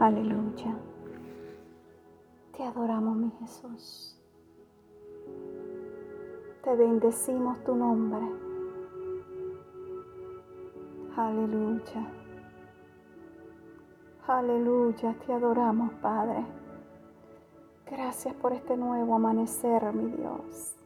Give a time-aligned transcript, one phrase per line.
[0.00, 0.74] Aleluya.
[2.56, 4.18] Te adoramos, mi Jesús.
[6.64, 8.26] Te bendecimos tu nombre.
[11.14, 12.10] Aleluya.
[14.26, 15.14] Aleluya.
[15.26, 16.46] Te adoramos, Padre.
[17.84, 20.76] Gracias por este nuevo amanecer, mi Dios.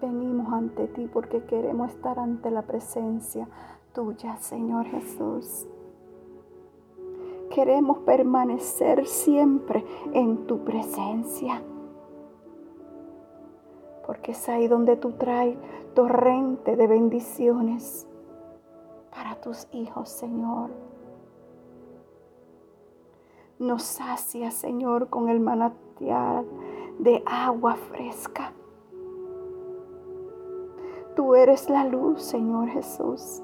[0.00, 3.46] Venimos ante ti porque queremos estar ante la presencia
[3.92, 5.66] tuya, Señor Jesús.
[7.56, 11.62] Queremos permanecer siempre en tu presencia.
[14.06, 15.56] Porque es ahí donde tú traes
[15.94, 18.06] torrente de bendiciones
[19.10, 20.68] para tus hijos, Señor.
[23.58, 26.44] Nos sacia, Señor, con el manantial
[26.98, 28.52] de agua fresca.
[31.14, 33.42] Tú eres la luz, Señor Jesús,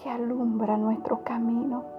[0.00, 1.98] que alumbra nuestro camino.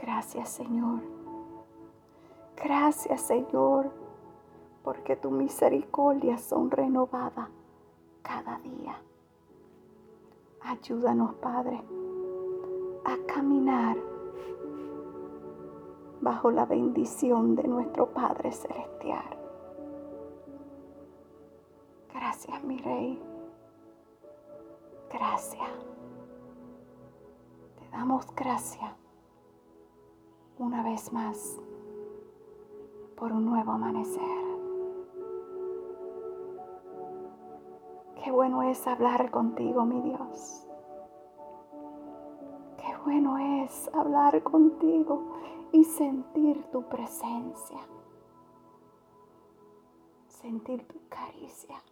[0.00, 1.00] Gracias, Señor.
[2.56, 3.90] Gracias, Señor,
[4.82, 7.48] porque tu misericordia son renovadas
[8.22, 8.96] cada día.
[10.62, 11.82] Ayúdanos, Padre,
[13.04, 13.96] a caminar
[16.20, 19.36] bajo la bendición de nuestro Padre Celestial.
[22.12, 23.22] Gracias, mi Rey.
[25.10, 25.70] Gracias.
[27.78, 29.00] Te damos gracias
[30.60, 31.58] una vez más
[33.16, 34.20] por un nuevo amanecer.
[38.22, 40.66] Qué bueno es hablar contigo, mi Dios.
[42.76, 45.32] Qué bueno es hablar contigo
[45.72, 47.78] y sentir tu presencia.
[50.28, 51.82] Sentir tu caricia,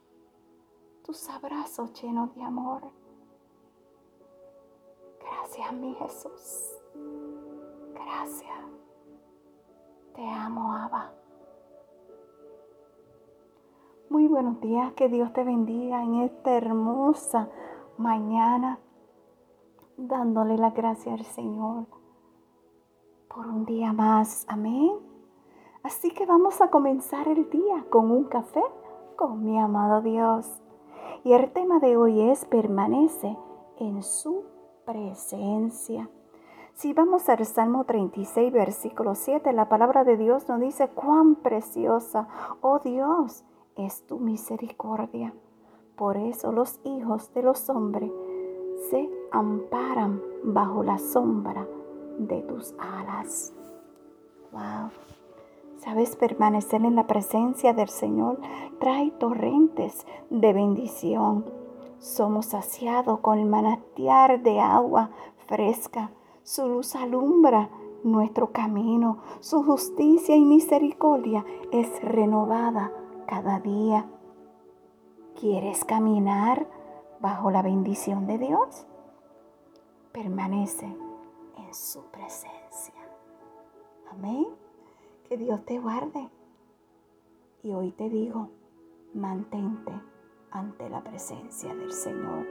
[1.02, 2.82] tus abrazos llenos de amor.
[5.20, 6.77] Gracias, mi Jesús.
[8.04, 8.58] Gracias.
[10.14, 11.12] Te amo, Abba.
[14.10, 17.48] Muy buenos días, que Dios te bendiga en esta hermosa
[17.98, 18.78] mañana,
[19.96, 21.86] dándole la gracia al Señor
[23.28, 24.46] por un día más.
[24.48, 24.92] Amén.
[25.82, 28.62] Así que vamos a comenzar el día con un café
[29.16, 30.48] con mi amado Dios.
[31.24, 33.36] Y el tema de hoy es permanece
[33.78, 34.44] en su
[34.86, 36.08] presencia.
[36.78, 42.28] Si vamos al Salmo 36, versículo 7, la palabra de Dios nos dice, cuán preciosa,
[42.60, 43.42] oh Dios,
[43.74, 45.34] es tu misericordia.
[45.96, 48.12] Por eso los hijos de los hombres
[48.90, 51.66] se amparan bajo la sombra
[52.16, 53.52] de tus alas.
[54.52, 54.90] Wow.
[55.78, 58.38] Sabes, permanecer en la presencia del Señor
[58.78, 61.44] trae torrentes de bendición.
[61.98, 65.10] Somos saciados con el manantial de agua
[65.48, 66.12] fresca
[66.48, 67.68] su luz alumbra
[68.04, 69.18] nuestro camino.
[69.40, 72.90] Su justicia y misericordia es renovada
[73.26, 74.06] cada día.
[75.38, 76.66] ¿Quieres caminar
[77.20, 78.86] bajo la bendición de Dios?
[80.10, 82.94] Permanece en su presencia.
[84.10, 84.46] Amén.
[85.28, 86.30] Que Dios te guarde.
[87.62, 88.48] Y hoy te digo,
[89.12, 89.92] mantente
[90.50, 92.46] ante la presencia del Señor.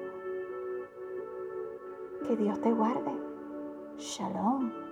[2.27, 3.26] Que Dios te guarde.
[3.99, 4.86] Shalom.